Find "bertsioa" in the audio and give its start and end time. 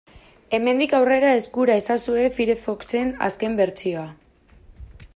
3.63-4.11